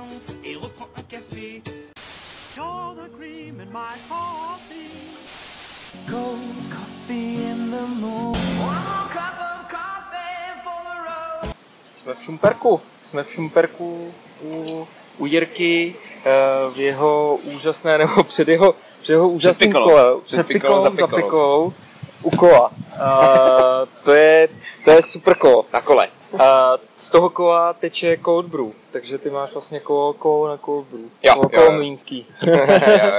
[0.00, 1.62] sens et reprends un café.
[2.56, 4.90] You're the cream in my coffee.
[6.10, 8.40] Cold coffee in the morning.
[12.02, 12.80] Jsme v Šumperku.
[13.02, 14.86] Jsme v Šumperku u,
[15.18, 15.94] u Jirky
[16.24, 16.30] eh,
[16.74, 19.84] v jeho úžasné, nebo před jeho, před jeho úžasným pikolou.
[19.84, 20.20] kole.
[20.24, 21.22] Před pikolou, za pikolou.
[21.22, 21.72] pikolou,
[22.22, 22.68] u kola.
[22.68, 24.48] Uh, to, je,
[24.84, 25.64] to je super kolo.
[25.72, 26.08] Na kole.
[26.32, 26.40] Uh,
[26.96, 30.56] z toho kola teče cold brew, takže ty máš vlastně kolo, kolo na
[30.90, 31.00] brew.
[31.22, 31.72] Jo, kolo, jo, kolo jo.
[31.72, 32.26] mlýnský.
[32.46, 32.56] jo,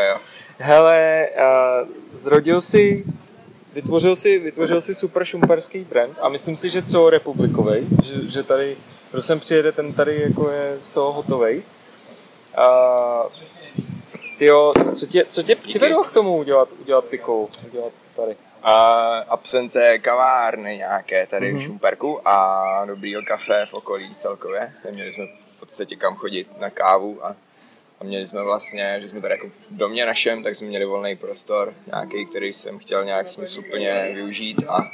[0.09, 0.17] jo.
[0.57, 1.87] Hele, uh,
[2.19, 3.03] zrodil si,
[3.73, 8.77] vytvořil si, vytvořil si super šumperský brand a myslím si, že celorepublikový, že, že tady,
[9.11, 11.63] kdo sem přijede, ten tady jako je z toho hotovej.
[12.57, 13.31] Uh,
[14.37, 18.35] tyjo, co tě, co tě přivedlo k tomu udělat, udělat pikou, udělat tady?
[18.63, 18.73] A
[19.29, 21.59] absence kavárny nějaké tady Mhm.
[21.61, 24.73] v Šumperku a dobrýho kafe v okolí celkově.
[24.85, 25.27] Neměli jsme
[25.71, 27.35] podstatě kam chodit na kávu a,
[27.99, 31.15] a měli jsme vlastně, že jsme tady jako v domě našem, tak jsme měli volný
[31.15, 34.91] prostor nějaký, který jsem chtěl nějak smysluplně využít a,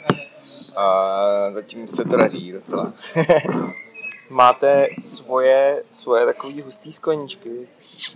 [0.75, 2.93] a zatím se to daří docela.
[4.29, 7.67] Máte svoje, svoje takový hustý skleničky,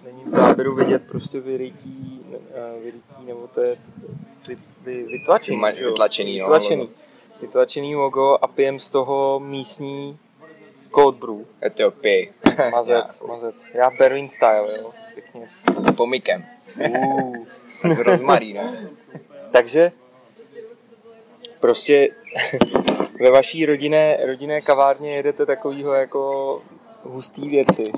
[0.03, 3.75] není v záběru vidět prostě vyrytí, eh, vyrytí nebo to je
[4.47, 5.89] vy, vy, vytlačený, Ma- že jo?
[5.89, 6.81] vytlačený, no, vytlačený.
[6.81, 6.93] logo.
[7.41, 10.17] vytlačený logo a pijem z toho místní
[10.95, 11.45] cold brew.
[11.65, 12.33] Etiopii.
[12.71, 13.55] Mazec, mazec.
[13.73, 15.45] Já Berlin style, jo, pěkně.
[15.79, 16.45] S pomikem.
[16.89, 17.35] Uh.
[17.83, 18.89] S rozmarínem.
[19.51, 19.91] Takže
[21.59, 22.09] prostě
[23.19, 26.61] ve vaší rodinné, rodinné kavárně jedete takovýho jako
[27.03, 27.83] hustý věci.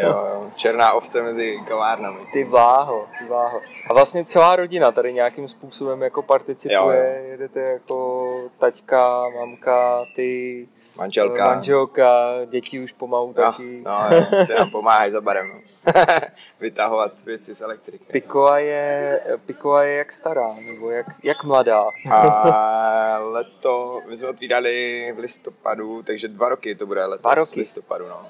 [0.00, 0.50] Jo, jo.
[0.56, 2.18] Černá ovce mezi kavárnami.
[2.32, 3.60] Ty váho, ty váho.
[3.90, 7.30] A vlastně celá rodina tady nějakým způsobem jako participuje, Jo, jo.
[7.30, 8.28] jedete jako
[8.58, 11.46] taťka, mamka, ty, Manželka.
[11.46, 13.82] manželka, děti už pomalu No, taky.
[13.86, 15.48] no, jo, ty nám pomáhají za barem.
[15.52, 15.92] No.
[16.60, 18.04] Vytahovat věci z elektriky.
[18.12, 21.84] Pikoa je, Pikoa je jak stará, nebo jak, jak mladá.
[22.12, 27.52] A leto, my jsme otvírali v listopadu, takže dva roky to bude letos Dva roky.
[27.52, 28.26] v listopadu, no.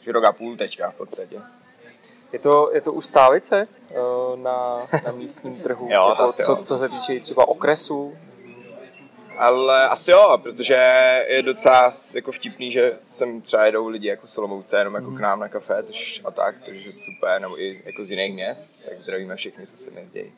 [0.00, 1.40] Že rok a půl teďka v podstatě.
[2.32, 3.94] Je to, je to už stálice eh,
[4.36, 8.16] na, na místním trhu, Jo, to jako, asi co, co se týče třeba okresu.
[9.38, 10.74] Ale asi jo, protože
[11.28, 15.40] je docela jako vtipný, že sem třeba jedou lidi jako Solomouce, jenom jako k nám
[15.40, 19.00] na kafe, což a tak, což je super, nebo i jako z jiných měst, tak
[19.00, 20.32] zdravíme všechny, co se nezdějí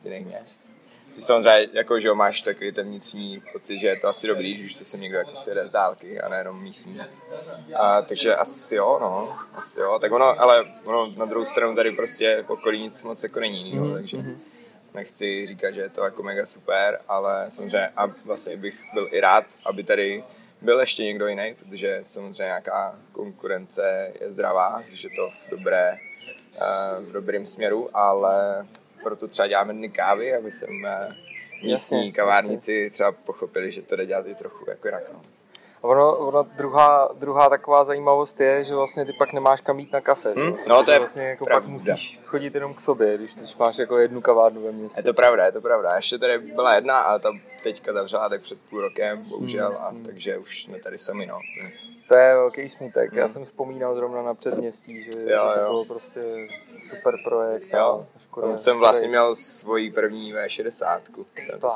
[0.00, 0.60] z jiných měst.
[1.14, 4.54] Ty samozřejmě, jako, že jo, máš takový ten vnitřní pocit, že je to asi dobrý,
[4.54, 7.00] když se sem někdo jako sjede z dálky a nejenom místní.
[7.74, 9.98] A, takže asi jo, no, asi jo.
[9.98, 13.92] Tak ono, ale ono na druhou stranu tady prostě okolí nic moc jako není, no,
[13.94, 14.18] takže
[14.98, 19.20] nechci říkat, že je to jako mega super, ale samozřejmě a vlastně bych byl i
[19.20, 20.24] rád, aby tady
[20.60, 25.96] byl ještě někdo jiný, protože samozřejmě nějaká konkurence je zdravá, když je to v dobré,
[26.56, 28.66] eh, v dobrém směru, ale
[29.02, 30.86] proto třeba děláme dny kávy, aby jsem
[31.62, 35.02] místní Jasně, kavárníci třeba pochopili, že to jde dělat i trochu jako jinak.
[35.12, 35.37] No.
[35.82, 39.92] A Ono, ono druhá, druhá taková zajímavost je, že vlastně ty pak nemáš kam jít
[39.92, 40.32] na kafe.
[40.36, 40.58] Hm, že?
[40.68, 41.68] no, to je vlastně jako pak pravda.
[41.68, 44.98] musíš chodit jenom k sobě, když, když máš jako jednu kavárnu ve městě.
[45.00, 45.96] Je to pravda, je to pravda.
[45.96, 50.38] Ještě tady byla jedna a ta teďka zavřela tak před půl rokem, bohužel, a takže
[50.38, 51.38] už jsme tady sami, no.
[52.08, 53.12] To je velký smutek.
[53.12, 55.68] Já jsem vzpomínal zrovna na předměstí, že, že Jo, to jo.
[55.70, 56.20] bylo prostě
[56.88, 57.66] super projekt.
[57.72, 61.00] Jo, a škoda, Tam jsem vlastně škoda- měl svoji první V60.
[61.36, 61.68] Jsem to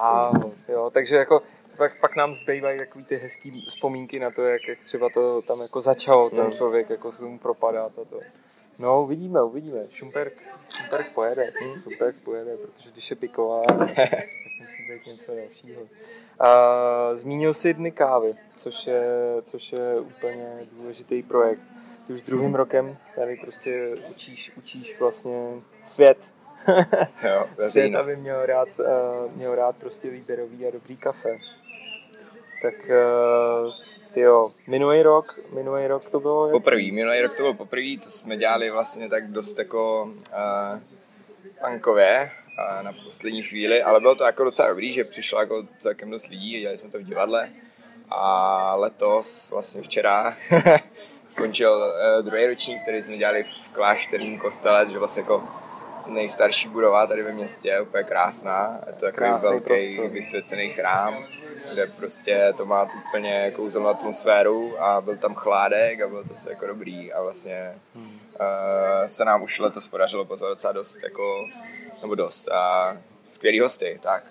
[0.69, 1.43] jo, takže jako
[1.83, 5.61] pak, pak nám zbývají takový ty hezký vzpomínky na to, jak, jak třeba to tam
[5.61, 6.53] jako začalo, ten Mm.
[6.53, 8.21] člověk jako se tomu propadá a to.
[8.79, 9.81] No, uvidíme, uvidíme.
[9.91, 10.33] Šumperk,
[10.77, 14.29] Šumperk pojede, Šumperk pojede, protože když je piková, tak
[14.61, 15.83] musí být něco dalšího.
[15.83, 15.89] Uh,
[17.13, 19.03] zmínil jsi dny kávy, což je,
[19.43, 21.65] což je úplně důležitý projekt.
[22.07, 25.49] Ty už druhým rokem tady prostě učíš, učíš vlastně
[25.83, 26.19] svět
[27.25, 31.39] jo, Svět, aby měl rád, uh, měl rád prostě výběrový a dobrý kafe.
[32.63, 33.73] Tak uh,
[34.17, 36.51] jo, minulý rok, minulý rok to bylo.
[36.51, 40.81] Poprvý, minulý rok to byl poprvý, to jsme dělali vlastně tak dost jako uh,
[41.71, 46.11] punkově uh, na poslední chvíli, ale bylo to jako docela dobrý, že přišlo jako celkem
[46.11, 47.49] dost lidí, dělali jsme to v divadle
[48.11, 50.37] a letos, vlastně včera,
[51.27, 55.49] skončil uh, druhý ročník, který jsme dělali v klášterním kostele, že vlastně jako
[56.07, 58.81] nejstarší budova tady ve městě, úplně krásná.
[58.87, 60.13] Je to takový Krásný velký prostor.
[60.13, 61.27] vysvěcený chrám,
[61.73, 66.51] kde prostě to má úplně kouzelnou atmosféru a byl tam chládek a bylo to se
[66.51, 68.05] jako dobrý a vlastně Hmm.
[68.41, 71.49] uh, se nám už letos podařilo pozvat docela dost jako,
[72.03, 72.97] nebo dost a
[73.27, 74.25] skvělý hosty, tak.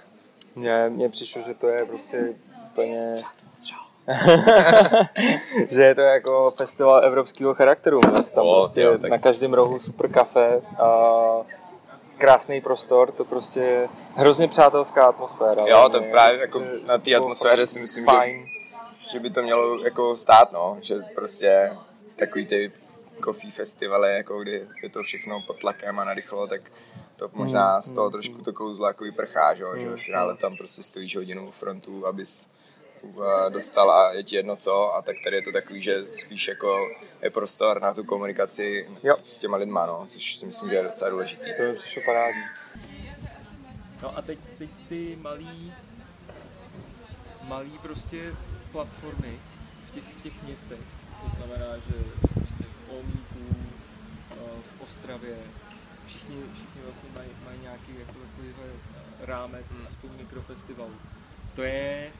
[0.55, 2.33] Mně, mně přišlo, že to je prostě
[2.71, 3.15] úplně
[5.71, 7.99] že je to jako festival evropského charakteru.
[8.35, 10.85] Tam O, prostě jo, tak- na každém rohu super kafe a
[12.21, 15.65] krásný prostor, to prostě hrozně přátelská atmosféra.
[15.67, 19.41] Jo, to Hlavně, právě jako že na té atmosféře si myslím, že, že by to
[19.41, 20.77] mělo jako stát, no.
[20.81, 21.71] Že prostě
[22.15, 22.71] takový ty
[23.23, 26.61] coffee festivaly, jako kdy je to všechno pod tlakem a narychlo, tak
[27.15, 29.77] to možná z toho trošku to kouzlo jako vyprchá, že, jo?
[29.77, 32.49] že ve finále tam prostě stojíš hodinu frontu, abys
[33.49, 36.89] dostal a je ti jedno co a tak tady je to takový, že spíš jako
[37.21, 39.15] je prostor na tu komunikaci Jo.
[39.23, 41.45] s těma lidma, no, což si myslím, že je docela důležitý.
[41.57, 42.41] To mi přišlo parádní.
[44.01, 45.73] No a teď, teď ty malý,
[47.41, 48.35] malý prostě
[48.71, 49.39] platformy
[49.89, 50.79] v těch, v těch městech.
[51.23, 51.93] To znamená, že
[52.33, 53.55] prostě v Olmíku,
[54.31, 54.35] eh,
[54.77, 55.37] v Ostravě,
[56.07, 60.95] všichni, všichni vlastně mají, mají nějaký jako takovýhle eh, rámec, aspoň mikrofestivalu.
[61.55, 62.11] To je,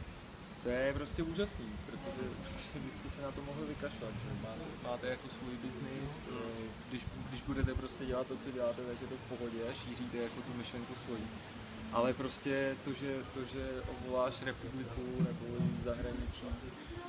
[0.63, 5.07] to je prostě úžasný, protože, protože byste se na to mohli vykašlat, že máte, máte
[5.07, 9.15] jako svůj biznis, eh, když, když budete prostě dělat to, co děláte, tak je to
[9.15, 11.23] v pohodě a šíříte jako tu myšlenku svoji.
[11.93, 15.45] Ale prostě to, že, to, že obvoláš republiku nebo
[15.85, 16.45] zahraničí,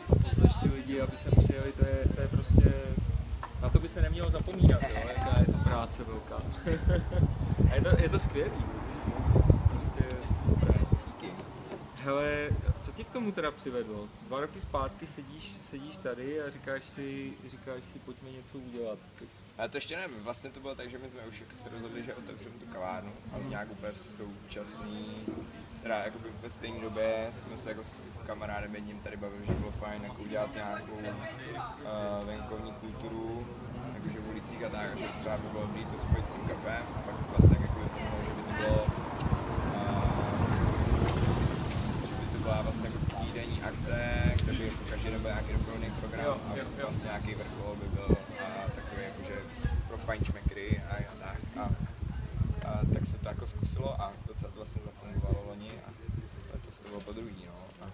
[0.07, 2.73] pozveš ty lidi, aby sem přijeli, to je, to je prostě,
[3.63, 6.37] na to by se nemělo zapomínat, jo, jaká je to práce velká.
[7.71, 8.65] a je to, je to skvělý,
[9.71, 10.17] prostě.
[12.03, 12.49] Hele,
[12.83, 14.09] co tě k tomu teda přivedlo?
[14.27, 18.99] Dva roky zpátky sedíš, sedíš tady a říkáš si, říkáš si, pojďme něco udělat.
[19.59, 22.05] Ale to ještě nevím, vlastně to bylo tak, že my jsme už jako se rozhodli,
[22.05, 25.15] že otevřeme tu kavárnu, ale nějak úplně v současný,
[25.83, 29.71] teda jako ve stejné době jsme se jako s kamarádem jedním tady bavili, že bylo
[29.71, 33.47] fajn jako udělat nějakou uh, venkovní kulturu,
[33.95, 36.83] jakože v ulicích a tak, že třeba by bylo dobrý to spojit s tím kafem,
[36.97, 38.85] a pak to vlastně jako vypadalo, že by to bylo
[39.75, 40.23] uh,
[42.09, 45.53] že by to byla vlastně jako týdenní akce, kde by jako každý den byl nějaký
[45.53, 46.87] doprovodný program Jo, a jo, jo.
[46.87, 49.35] vlastně nějaký vrchol by byl a takový jakože
[49.89, 51.39] pro fajnšmekry a, a tak.
[51.57, 51.71] A,
[52.69, 55.91] a, tak se to jako zkusilo a docela to vlastně zafungovalo loni a
[56.53, 57.87] letos to bylo po druhý, no.
[57.87, 57.91] A,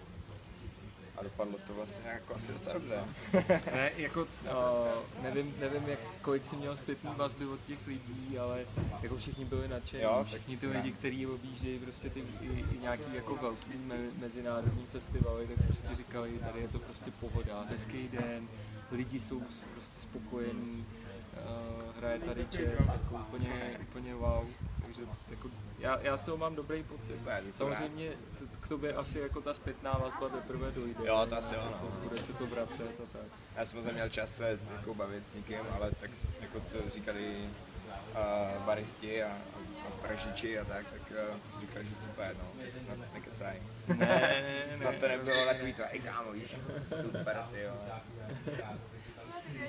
[1.17, 3.03] a dopadlo to vlastně jako asi docela dobře.
[3.75, 8.65] Ne, jako uh, nevím, nevím jak, kolik jsi měl zpětný vazby od těch lidí, ale
[9.01, 13.13] jako všichni byli nadšení, Jo, všichni ty lidi, kteří objíždějí prostě ty i, i nějaký
[13.13, 18.47] jako velký me, mezinárodní festivaly, tak prostě říkali, tady je to prostě pohoda, hezký den,
[18.91, 19.41] lidi jsou
[19.73, 20.85] prostě spokojení,
[21.33, 24.45] uh, hraje tady jazz, jako úplně, úplně wow,
[25.05, 25.49] takže jako
[25.79, 27.17] já, já z toho mám dobrý pocit.
[27.17, 27.51] Super, to.
[27.51, 28.11] Samozřejmě
[28.61, 31.07] k tobě asi jako ta zpětná vazba teprve dojde.
[31.07, 31.71] Jo, to asi jo, no.
[31.71, 33.21] Jako Bude se to vracet a tak.
[33.55, 36.89] Já jsem moc neměl čas se jako bavit s nikým, ale tak s- jako co
[36.89, 37.49] říkali
[38.11, 39.27] uh, baristi a,
[39.87, 43.61] a, pražiči a tak, tak uh, říkali, že super, no, tak snad nekecaj.
[43.87, 46.55] Ne, ne, ne, Snad to nebylo takový to, ej kámo, víš,
[47.01, 47.73] super, ty jo.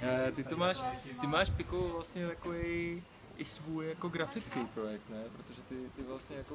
[0.03, 0.83] Eh, Ty to máš,
[1.21, 3.03] ty máš Pico vlastně takový
[3.41, 5.23] i svůj jako grafický projekt, ne?
[5.37, 6.55] Protože ty, ty vlastně jako,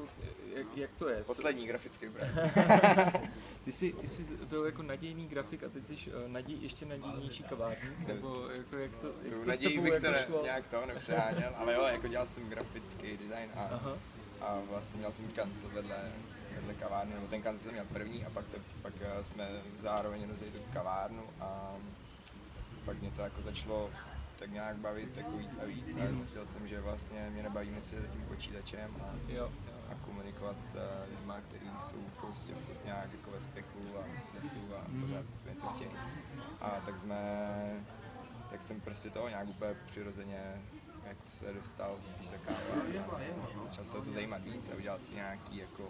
[0.55, 1.23] jak, jak to je?
[1.23, 2.35] Poslední grafický projekt.
[3.65, 7.43] Ty jsi, ty jsi byl jako nadějný grafik a teď jsi uh, naděj, ještě nadějnější
[7.43, 8.07] kavárník?
[8.07, 10.43] Nebo jako jak to, jak Tu to naději bych jako šlo?
[10.43, 13.97] nějak to nepřeháněl, ale jo, jako dělal jsem grafický design a, Aha.
[14.41, 16.11] a vlastně měl jsem kancel vedle,
[16.55, 20.29] vedle kavárny, nebo ten kancel jsem měl první a pak, to, pak eh, jsme zároveň
[20.29, 21.75] rozjeli tu kavárnu a
[22.85, 23.89] pak mě to jako začalo
[24.39, 27.85] tak nějak bavit jako víc a víc a zjistil jsem, že vlastně mě nebaví moc
[27.85, 29.51] se za tím počítačem a, Jo, jo.
[29.91, 34.19] a komunikovat s uh, lidma, kteří jsou prostě furt nějak jako ve speku a ve
[34.19, 35.91] stresu a pořád něco chtějí.
[36.61, 37.19] A tak jsme,
[38.49, 40.61] tak jsem prostě toho nějak úplně přirozeně
[41.05, 43.19] jako se dostal spíš za kávu a
[43.67, 45.89] začal se o to zajímat víc a udělal si nějaký jako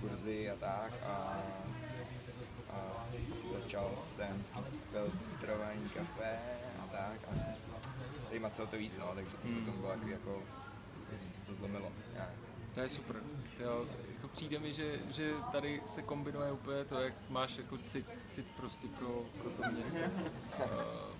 [0.00, 1.42] kurzy a tak a,
[2.70, 3.06] a
[3.52, 6.38] začal jsem pít filtrovaný kafe
[6.82, 7.67] a tak a
[8.28, 10.42] zajímat se o to víc, no, takže to potom bylo jako, jako
[11.08, 11.92] prostě se to zlomilo.
[12.12, 12.30] nějak.
[12.74, 13.16] To je super.
[13.56, 17.78] To jo, jako přijde mi, že, že tady se kombinuje úplně to, jak máš jako
[17.78, 19.98] cit, cit prostě pro, pro to město.
[20.58, 20.64] Uh,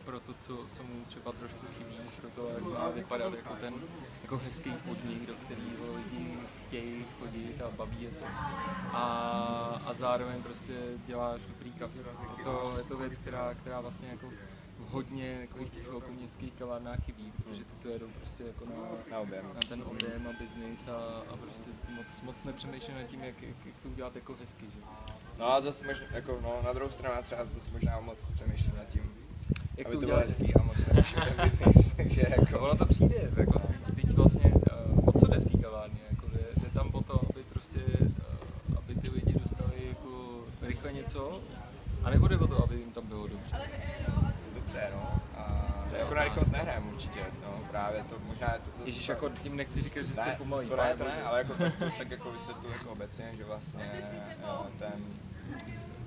[0.04, 3.74] pro to, co, co mu třeba trošku chybí, pro to, jak má vypadat jako ten
[4.22, 8.24] jako hezký podnik, do kterého lidi chtějí chodit a baví je to.
[8.92, 10.74] A, a zároveň prostě
[11.06, 11.98] děláš dobrý kafe.
[12.44, 14.30] To, je to věc, která, která vlastně jako
[14.78, 18.72] v hodně takových těch velkoměstských kavárnách chybí, protože ty to jedou prostě jako na,
[19.10, 19.44] Na objem.
[19.54, 23.56] na ten objem a biznis a, a prostě moc, moc nepřemýšlím nad tím, jak, jak,
[23.66, 24.80] jak to udělat jako hezky, že?
[25.38, 28.76] No a zase možná, jako, no, na druhou stranu já třeba zase možná moc přemýšlím
[28.76, 29.10] nad tím,
[29.76, 32.86] Jak aby to to bylo hezký a moc neřeším ten business, takže jako, ono to
[32.86, 33.60] přijde, jako,
[33.96, 37.20] teď vlastně, uh, o co jde v té kavárně, jako, jde, jde tam o to,
[37.30, 41.40] aby prostě, uh, aby ty lidi dostali jako rychle něco,
[42.04, 42.88] a nebo jde o to, aby jim
[47.70, 50.68] právě to možná je to, to Ježíš, jako tím nechci říkat, že jste ne, pomalý.
[50.68, 53.92] to ne, to ne, ale jako tak, tak jako vysvětluji jako obecně, že vlastně
[54.78, 55.04] ten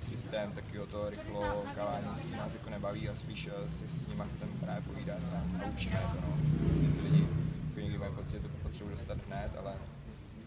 [0.09, 4.25] systém takového toho rychlo kávání si nás jako nebaví a spíš eh, si s nima
[4.35, 6.37] chceme právě povídat a, a učíme je to, no.
[6.59, 7.27] Prostě ty lidi
[7.69, 9.73] jako někdy mají pocit, že to potřebují dostat hned, ale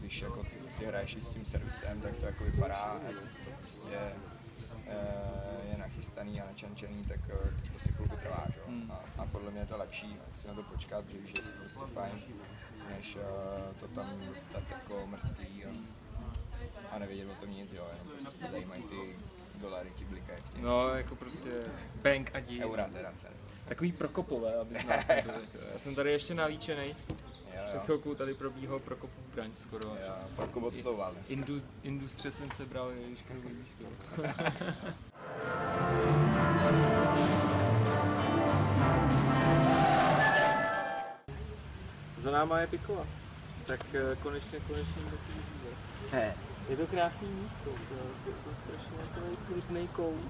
[0.01, 2.99] když jako si hraješ s tím servisem, tak to jako vypadá, a
[3.45, 3.99] to prostě
[5.71, 8.59] je nachystaný a načančený, tak eh, to prostě chvilku trvá, že?
[8.61, 8.65] jo.
[8.69, 8.91] Hmm.
[8.91, 11.49] A, a, podle mě je to lepší si na to počkat, že víš, že to
[11.49, 12.13] je prostě fajn,
[12.97, 15.69] než eh, to tam dostat jako mrzký a,
[16.91, 19.17] a nevědět o tom nic, jo, jenom prostě tě zajímají ty
[19.55, 21.51] dolary, ti blikají No, jako prostě
[22.03, 22.65] bank a dí.
[22.65, 23.29] eura teda se.
[23.69, 25.49] Takový prokopové, aby nás nebyli.
[25.73, 26.97] Já jsem tady ještě nalíčený.
[27.57, 29.89] Jo, Před chvilkou tady probíhal Prokopův branč skoro.
[29.89, 31.33] Jo, Prokop odslouval dneska.
[31.33, 33.85] Indu, industře jsem se bral, když kruhu místo.
[42.19, 43.07] Za náma je Pikola.
[43.67, 45.17] Tak eh, konečně, konečně do
[46.11, 46.35] té.
[46.69, 50.21] Je to krásný místo, to, to, to je strašně takový klidný kout.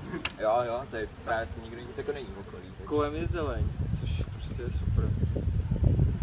[0.40, 2.62] Jo, jo, tady právě se nikdo nic jako není v okolí.
[2.62, 3.64] takže- Kolem je zeleň,
[4.00, 5.04] což prostě je super.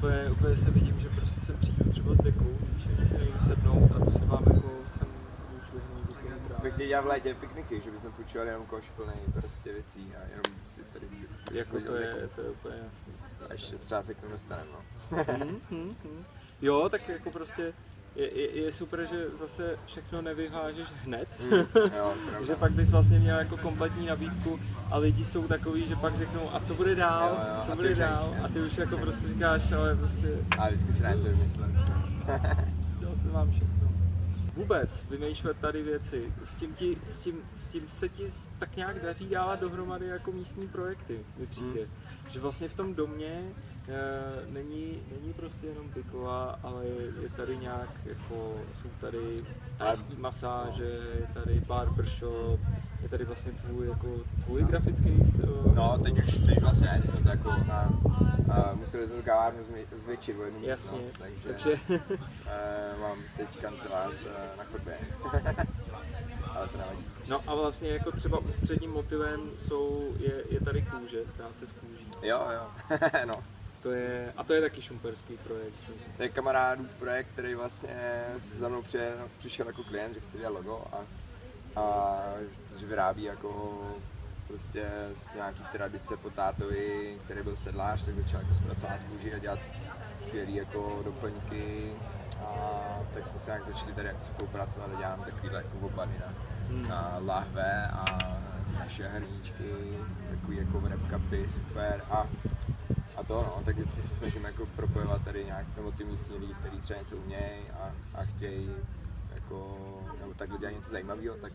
[0.02, 3.40] Úplně, úplně se vidím, že prostě sem přijdu třeba s dekou, víš, že si nejdu
[3.48, 5.08] sednout a jdu se vám jako sem
[5.62, 6.14] vyšvihnout do
[6.48, 10.14] toho Jsme chtěli dělat v létě pikniky, že bychom půjčovali jenom koš plný prostě věcí
[10.16, 11.08] a jenom si tady
[11.52, 13.14] Jako to je, jako- to je úplně jasný.
[13.50, 14.80] A ještě třeba se k tomu dostaneme, no.
[15.18, 16.26] Mhm, mhm, mhm.
[16.62, 17.74] Jo, tak jako prostě
[18.16, 21.28] je, je, je super, že zase všechno nevyhážeš hned.
[21.98, 22.44] Jo, pravda.
[22.48, 24.60] že fakt bys vlastně měl jako kompletní nabídku
[24.92, 27.96] a lidi jsou takový, že pak řeknou a co bude dál, Jo, jo, co bude
[27.96, 30.28] dál nevíš, a ty už jako prostě říkáš, ale prostě
[30.58, 31.80] A vždycky si rád co vymyslím.
[33.00, 33.92] Dělal jsem vám všechno.
[34.56, 36.34] Vůbec vymýšlet tady věci.
[36.46, 38.24] S tím, ti, s, tím, s tím se ti
[38.58, 41.82] tak nějak daří dávat dohromady jako místní projekty, mi přijde.
[42.30, 43.42] Že vlastně v tom domě
[44.50, 46.86] není, není prostě jenom piková, ale
[47.22, 49.38] je, tady nějak jako, jsou tady
[49.78, 50.84] tajský masáže,
[51.20, 52.60] je tady barbershop,
[53.04, 54.08] je tady vlastně tvůj, jako,
[54.46, 55.74] tvůj grafický styl.
[55.76, 57.90] No, teď už, teď vlastně ne, jsme to jako na,
[58.48, 59.60] uh, museli jsme tu kavárnu
[60.04, 64.98] zvětšit o jednu Jasně, místnost, takže, takže uh, mám teď kancelář uh, na chodbě.
[66.56, 67.06] Ale to nevadí.
[67.30, 72.08] No a vlastně jako třeba ústředním motivem jsou, je, je tady kůže, práce s kůží.
[72.22, 72.68] Jo, jo,
[73.26, 73.34] no.
[73.82, 75.74] To je, a to je taky šumperský projekt.
[75.88, 75.94] Že?
[76.18, 80.38] To je kamarádův projekt, který vlastně se za mnou přijel, přišel jako klient, že chce
[80.38, 81.00] dělat logo a,
[81.82, 82.18] a
[82.80, 83.82] že vyrábí jako
[84.48, 89.40] prostě z nějaký tradice po tátovi, který byl sedlář, tak začal jako zpracovat kůži a
[89.40, 89.60] dělat
[90.16, 91.94] skvělý jako doplňky
[92.42, 92.54] a
[93.14, 97.18] tak jsme se nějak začali tady jako spolupracovat a dělám takovýhle jako obady na, na
[97.26, 98.06] lahve a
[98.80, 99.98] naše hrníčky,
[100.30, 102.28] takový jako wrap super a
[103.32, 106.82] to no, tak vždycky se snažím jako propojovat tady nějak, nebo ty místní lidi, kteří
[106.82, 108.76] třeba něco umějí a, a chtějí
[109.36, 109.78] jako,
[110.20, 111.54] nebo takhle dělat něco zajímavého, tak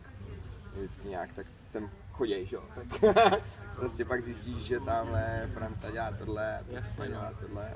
[0.75, 2.87] vždycky nějak tak sem choděj, že jo, tak
[3.75, 7.09] prostě pak zjistíš, že tamhle Franta dělá tohle, Jasně, no.
[7.09, 7.73] dělá tohle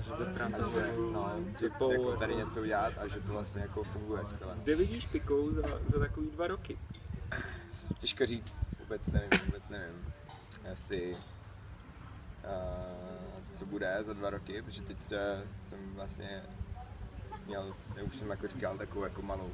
[0.00, 3.84] Že to Franta že, no, typou, jako tady něco udělat a že to vlastně jako
[3.84, 4.54] funguje skvěle.
[4.62, 6.78] Kde vidíš pikou za, za takový dva roky?
[7.98, 10.14] Těžko říct, vůbec nevím, vůbec nevím.
[10.72, 11.16] Asi
[13.58, 14.96] co bude za dva roky, protože teď
[15.68, 16.42] jsem vlastně
[17.46, 19.50] měl, já už jsem jako říkal, takovou jako malou,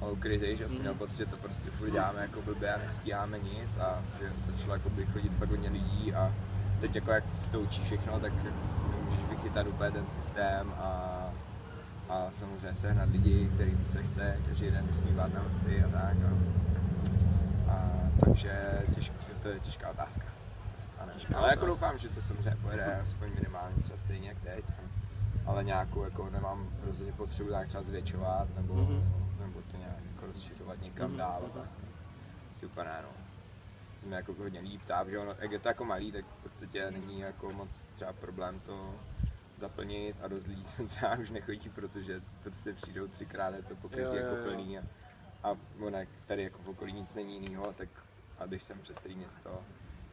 [0.00, 3.38] malou krizi, že jsem měl pocit, že to prostě furt děláme jako blbě a nestíháme
[3.38, 6.32] nic a že začalo jako by chodit fakt hodně lidí a
[6.80, 8.32] teď jako jak si to učí všechno, tak
[9.04, 11.20] můžeš vychytat úplně ten systém a,
[12.08, 16.16] a samozřejmě sehnat lidi, kterým se chce každý den usmívat na hosty a tak.
[16.28, 16.32] A,
[17.72, 17.90] a
[18.24, 20.33] takže těžko, to je těžká otázka.
[21.34, 24.64] Ale jako doufám, že to samozřejmě pojede aspoň minimálně třeba stejně jak teď.
[25.46, 28.84] Ale nějakou jako nemám rozhodně potřebu tak třeba zvětšovat nebo, Mhm.
[28.86, 29.40] mm-hmm.
[29.46, 31.14] nebo to nějak jako rozšiřovat někam Mhm.
[31.14, 31.18] mm-hmm.
[31.18, 31.42] dál.
[31.54, 31.62] Tak
[32.48, 33.08] to si úplně ne, no.
[34.00, 36.90] Jsem jako hodně líp táp, že ono, jak je to jako malý, tak v podstatě
[36.90, 38.94] není jako moc třeba problém to
[39.58, 44.16] zaplnit a dost lidí sem třeba už nechodí, protože prostě přijdou třikrát, je to pokrytí
[44.16, 44.82] jako plný a,
[45.42, 47.88] a ono, tady jako v okolí nic není jiného, tak
[48.38, 49.60] a když jsem přes celý město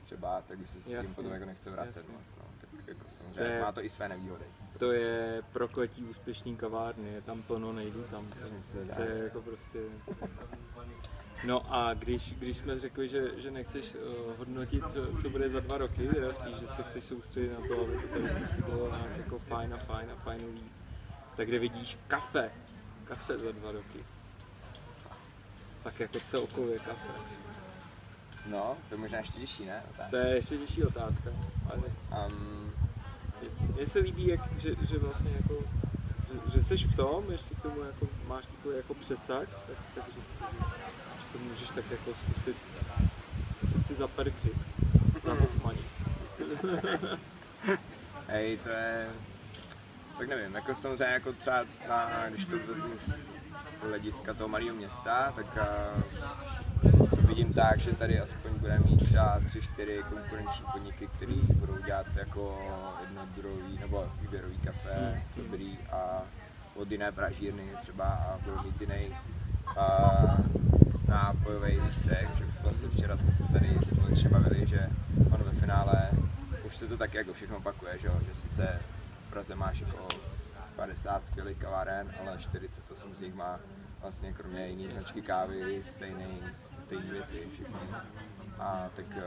[0.03, 2.13] třeba, tak už se s tím Jasně, potom jako nechce vracet jasně.
[2.13, 2.43] moc, no.
[2.61, 4.45] tak jako samozřejmě To je- má to i své nevýhody.
[4.79, 8.27] To je prokletí úspěšný kavárny, je tam plno, nejdu tam.
[8.43, 8.81] Přesně.
[8.95, 9.79] To je jako prostě...
[11.47, 15.59] No a když, když jsme řekli, že, že nechceš uh, hodnotit, co, co bude za
[15.59, 19.39] dva roky, teda spíš, že se chceš soustředit na to, aby to tady nějak jako
[19.39, 20.63] fajn a fajn a fajnový,
[21.37, 22.51] tak kde vidíš kafe,
[23.05, 24.05] kafe za dva roky.
[25.83, 27.11] Tak jako celkově kafe.
[28.45, 29.83] No, to je možná ještě těžší, ne?
[30.09, 31.29] To je ještě těžší otázka.
[31.71, 31.83] Ale
[32.27, 32.71] Um,
[33.75, 35.55] Mně se líbí, jak, že, že vlastně jako,
[36.33, 40.19] že, že seš v tom, ještě k tomu jako, máš takový jako přesah, tak, takže
[41.21, 42.57] že to můžeš tak jako zkusit,
[43.57, 44.57] zkusit si zaperkřit,
[45.23, 45.85] zahofmanit.
[48.27, 49.09] Hej, to je...
[50.17, 53.31] Tak nevím, jako samozřejmě jako třeba na, když to vezmu z
[53.81, 56.70] hlediska toho malého města, tak uh, to
[57.35, 62.05] vidím tak, že tady aspoň budeme mít třeba tři, čtyři konkurenční podniky, které budou dělat
[62.15, 62.59] jako
[63.01, 66.21] jednodruhový nebo výběrový kafe, dobrý a
[66.75, 69.15] od jiné pražírny třeba a budou mít jiný
[71.07, 74.89] nápojový lístek, že vlastně včera jsme se tady společně bavili, že
[75.31, 76.09] on ve finále
[76.65, 78.79] už se to tak jako všechno opakuje, že, že sice
[79.27, 80.07] v Praze máš jako
[80.75, 83.59] 50 skvělých kaváren, ale 48 z nich má
[84.01, 86.41] vlastně kromě jiné značky kávy stejný,
[86.91, 87.79] stejný věci všechny.
[88.59, 89.23] A tak uh,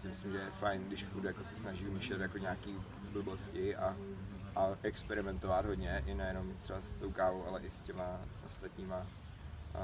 [0.00, 2.76] si myslím, že je fajn, když furt jako se snaží vymýšlet jako nějaký
[3.12, 3.96] blbosti a,
[4.56, 9.82] a experimentovat hodně, i nejenom třeba s tou kávou, ale i s těma ostatníma uh,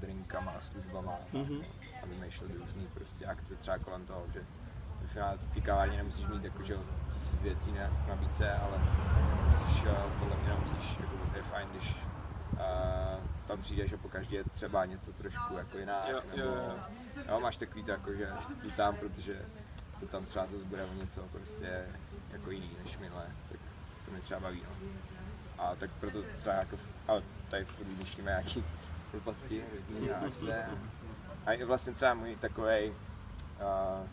[0.00, 1.64] drinkama a službama mm-hmm.
[2.02, 4.40] a vymýšlet různý prostě akce třeba kolem toho, že
[5.02, 6.76] ve finále ty kavárně nemusíš mít jako, že
[7.14, 8.78] tisíc věcí na v nabídce, ale
[9.48, 11.96] musíš, uh, podle mě musíš, jako je fajn, když
[12.52, 16.54] uh, tam přijdeš a po každé je třeba něco trošku jako jinak, Jo, nebo jo,
[17.16, 17.22] jo.
[17.28, 19.42] jo, máš takový to jako, že jdu tam, protože
[20.00, 21.84] to tam třeba zase bude o něco prostě
[22.32, 23.60] jako jiný než minule, tak
[24.04, 24.88] to mě třeba baví, no.
[25.64, 26.76] A tak proto třeba jako,
[27.08, 28.64] ale tady furt vymýšlíme nějaký
[29.12, 30.64] blbosti, různý akce.
[31.46, 34.06] A vlastně třeba můj takovej, uh,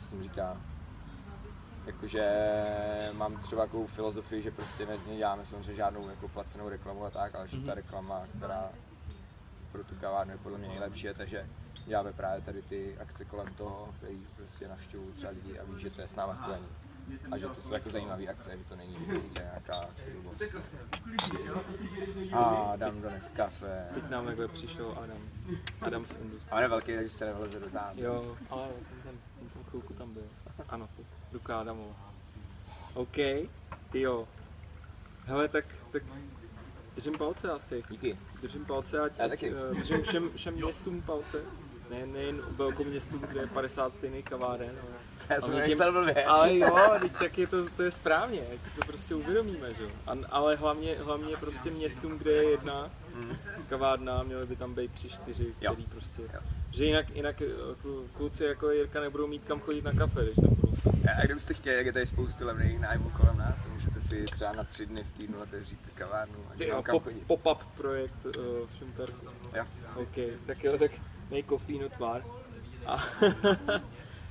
[0.00, 0.56] jsem říká,
[1.86, 2.30] jakože
[3.12, 7.34] mám třeba takovou filozofii, že prostě ne- neděláme samozřejmě žádnou jako placenou reklamu a tak,
[7.34, 8.68] ale že ta reklama, která
[9.72, 11.48] pro tu kavárnu je podle mě nejlepší, je ta, že
[11.86, 15.90] děláme právě tady ty akce kolem toho, který prostě navštěvují třeba lidi a ví, že
[15.90, 16.66] to je s náma spojený.
[17.30, 19.80] A že to jsou jako zajímavé akce, že to není prostě nějaká
[20.12, 20.42] blbost.
[22.32, 23.86] A Adam dones kafe.
[23.94, 25.18] Teď nám takhle přišel Adam,
[25.80, 26.50] Adam z Industry.
[26.52, 28.02] A on je velký, takže se nevleze do zádu.
[28.02, 29.18] Jo, ale ten, ten,
[29.54, 30.22] ten chvilku tam byl.
[30.68, 30.88] Ano,
[31.36, 31.94] ruka Adamova.
[32.94, 33.16] OK,
[33.90, 34.28] ty jo.
[35.24, 36.02] Hele, tak, tak
[36.94, 37.82] držím palce asi.
[37.90, 38.18] Díky.
[38.42, 39.52] Držím palce, ať, Já ať taky.
[39.52, 41.42] eh, držím všem, všem městům palce.
[41.90, 44.90] Ne, nejen velkou městu, kde je 50 stejných kaváren, ale,
[45.36, 46.24] Já jsem ale nepsal blbě.
[46.24, 46.76] ale jo,
[47.18, 49.90] tak je to, to je správně, ať si to prostě uvědomíme, že jo.
[50.06, 52.90] A- Ale hlavně, hlavně prostě městům, kde je jedna
[53.68, 55.52] kavárna, měly by tam být tři, čtyři, Mm.
[55.60, 55.72] Jo.
[55.72, 56.40] který prostě, Jo.
[56.70, 57.46] že jinak, jinak eh,
[57.84, 60.72] klu- kluci jako Jirka nebudou mít kam chodit na kafe, když tam budou.
[61.20, 64.64] A kdybyste chtěli, jak je tady spoustu levných nájmů kolem nás, můžete si třeba na
[64.64, 67.26] tři dny v týdnu otevřít kavárnu a Ty jo, kam pop, chodit.
[67.26, 68.32] pop-up projekt uh,
[68.66, 69.26] v Šumperku.
[69.56, 69.64] Jo.
[69.94, 70.90] OK, tak jo, tak
[71.30, 72.22] mej kofínu tvar.
[72.86, 72.96] A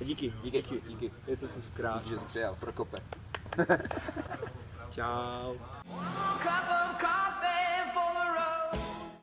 [0.00, 1.10] díky, díky, díky, díky.
[1.26, 2.10] Je to tu zkrásně.
[2.10, 2.98] Že jsi přijal, Prokope.
[4.90, 5.54] Čau.
[6.42, 7.35] Cup of.